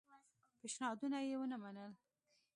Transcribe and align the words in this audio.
پېشنهادونه 0.59 1.17
یې 1.27 1.35
ونه 1.39 1.57
منل. 1.63 1.91